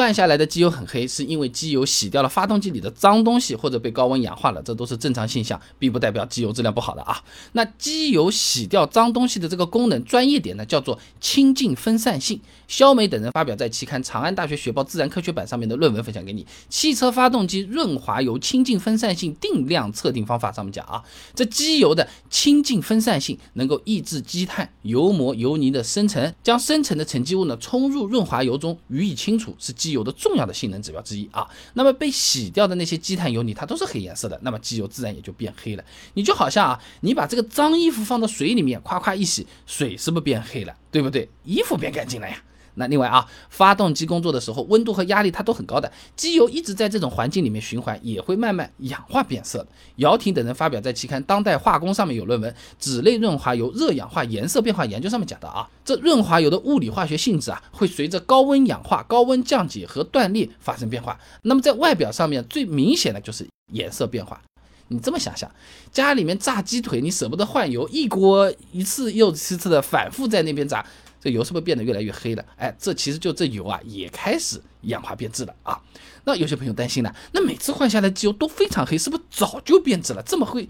[0.00, 7.22] 换下来的机油很黑，是因为机油洗掉了发动机里的脏东西，或者被高温氧化了，这都是正常现象，并不代表机油质量不好的啊。
[7.52, 12.40] 那机油洗掉脏东西的这个功能，专业点呢叫做清净分散性。
[12.66, 21.02] 肖梅等人发表在期刊《长安大学学报自然科学版》上面的论文分享给你，《汽车发动机润滑油清净分散性定量测定方法》上面讲啊，
[21.34, 31.46] 这机油的清净分散性能够抑制积碳、油膜、油泥的生成，将生成的沉积物呢冲入润滑油中予以清除，是机有的重要的性能指标之一啊。
[31.74, 35.84] 那么被洗掉的那些积碳、油泥，它都是黑颜色的，那么机油自然也就变黑了。
[36.14, 40.74] 你就好像啊，你把这个脏衣服放到水里面，夸夸一洗，水是不是变黑了？
[40.90, 41.28] 对不对？
[41.44, 42.42] 衣服变干净了呀。
[42.74, 49.66] 那另外啊，发动机工作的时候，温度和压力它都很高的，机油一直在这种环境里面循环，也会慢慢氧化变色。
[49.96, 61.18] 姚婷等人发表在期刊《当代化工》上面有论文，《酯类润滑油热氧化颜色变化研究》上面讲的啊，这润滑油的物理化学性质啊，会随着高温氧化、高温降解和断裂发生变化。
[61.42, 64.40] 那么在外表上面最明显的就是颜色变化。
[64.88, 65.48] 你这么想想，
[65.92, 70.84] 家里面炸鸡腿，你舍不得换油，一锅一次又一次的反复在那边炸。
[71.20, 72.44] 这油是不是变得越来越黑了？
[72.56, 75.80] 哎，这其实就这油啊，也开始氧化变质了啊。
[76.24, 80.22] 那有些朋友担心呢，那每次换下来机油都非常黑，是不是早就变质了？
[80.22, 80.68] 这么会？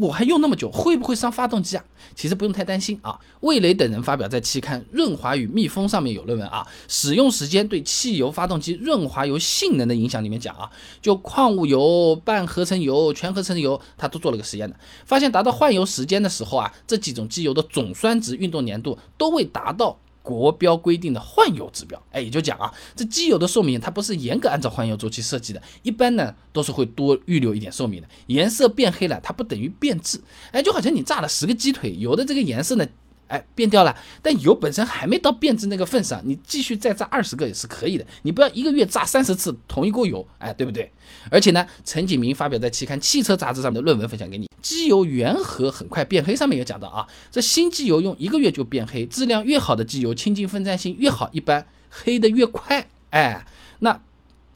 [0.00, 1.84] 我还用那么久，会不会伤发动机啊？
[2.14, 3.18] 其实不用太担心啊。
[3.40, 10.70] 魏雷等人发表在期刊《润滑与密封》上面有论文啊，使用时间对汽油发动机润滑油性能的影响里面讲啊，
[11.02, 19.98] 就矿物油、半合成油、全合成油，他都做了个实验的，发现达到换油时间的时候啊，这几种机油的总酸值、运动粘度都未达到。
[20.22, 28.08] 国标规定的换油指标，哎，也就讲啊，这机油的寿命它不是严格按照换油周期设计的，一般呢都是会多预留一点寿命的。
[28.26, 30.20] 颜色变黑了，它不等于变质，
[30.52, 32.86] 哎，就好像你炸了十个鸡腿，油的这个颜色呢。
[33.30, 38.04] 哎，变掉了，但油本身还没到变质那个份上，你继续再炸二十个也是可以的。
[38.22, 40.90] 你不要一个月炸三十次同一锅油，哎，对不对？
[41.30, 52.88] 而且呢，陈景明发表在期刊《汽车杂志》上的论文分享给你，机油原盒很快变黑，上面有讲到啊，这新机油用一个月就变黑，质量越好的机油，清净分散性越好，一般黑的越快。
[53.10, 53.46] 哎，
[53.78, 54.00] 那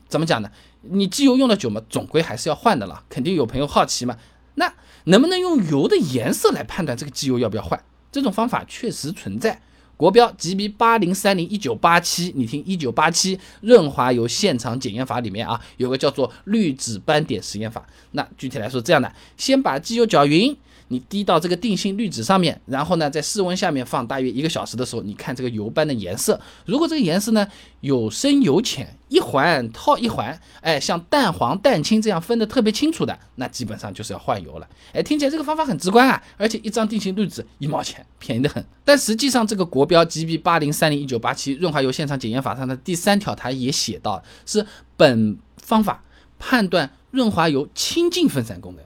[0.08, 0.50] 怎么讲呢？
[0.82, 3.04] 你机油用的久嘛，总归还是要换的了。
[3.08, 4.18] 肯定有朋友好奇嘛，
[4.56, 4.74] 那
[5.04, 7.80] 能不能用油的颜色来判断这个机油要不要换？
[8.14, 9.60] 这种方法确实存在，
[9.96, 17.84] 国标 GB 八零三零一九八七，你听一九八七润滑油现场检验法里面啊，有个叫做滤纸斑点实验法。
[18.12, 20.56] 那具体来说这样的，先把机油搅匀。
[20.88, 26.40] 你滴到这个定性滤纸上面，然后呢，在室温下面放大约一个小时的时候，你看这个油斑的颜色。
[26.66, 27.46] 如果这个颜色呢
[27.80, 34.68] 有深有浅，一环套一环，哎，像淡黄淡青这样分得特别清楚的，那基本上就是要换油了。
[34.92, 38.64] 哎，听起来这个方法很直观啊，而且一张定性滤纸一毛钱，便宜的很。
[38.84, 44.66] 但实际上，这个国标 GB 八零三零一九八七润滑油现场检验法上的第三条，它也写到是
[44.96, 46.04] 本方法
[46.38, 48.84] 判断润滑油清净分散功能。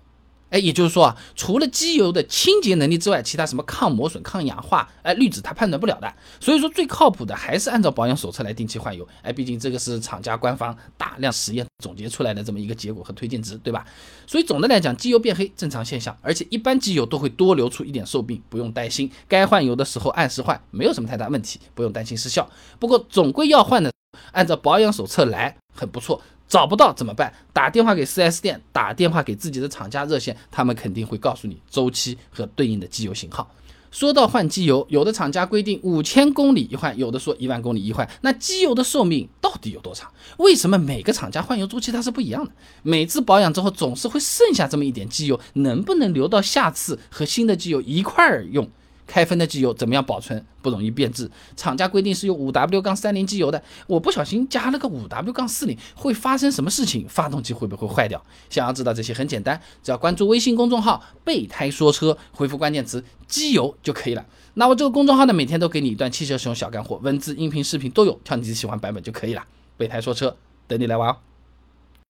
[0.50, 6.12] 哎，也就是说啊，除了机油的清洁能力之外，其他什么抗磨损、抗氧化，哎，滤纸它判断不了的。
[6.40, 9.06] 所以说最靠谱的还是按照保养手册来定期换油。
[9.22, 13.86] 哎，毕竟这个是厂家官方大量实验总结出来的这么一个结果和推荐值，对吧？
[14.26, 19.10] 所以总的来讲，机油变黑正常现象，而且一般机油都会多留出一点寿命，不用担心。
[19.26, 22.48] 该换油的时候按时换，没有什么太大问题，不用担心失效。
[22.78, 23.92] 不过总归要换的，
[24.32, 26.22] 按照保养手册来，很不错。
[26.48, 27.32] 找不到怎么办？
[27.52, 33.48] 打电话给 4S 店，打电话给自己的厂家热线，他们肯定会告诉你周期和对应的机油型号。
[33.90, 38.06] 说到换机油，有的厂家规定五千公里一换，有的说一万公里一换。
[38.20, 40.12] 那机油的寿命到底有多长？
[40.36, 42.50] 为什么每个厂家换油周期它是不一样的？
[42.82, 48.68] 每次保养之后总是会剩下这么一点机油，能不能留到下次和新的机油一块儿用？
[49.08, 51.28] 开封的机油怎么样保存不容易变质？
[51.56, 57.08] 厂家规定是用五 W 杠三零机油的，我不小心加了个五 W 杠四零，会发生什么事情？
[57.08, 58.22] 发动机会不会坏掉？
[58.50, 64.24] 想要知道这些很简单，只要关注微信公众号“备胎说车”，回复关键词“机油”就可以了。
[64.54, 69.42] 那我这个公众号呢，每天都给你一段汽车使用小干货，文字、音频、视频都有，挑你自己喜欢版本就可以了。
[69.78, 70.36] 备胎说车，
[70.66, 71.16] 等你来玩哦。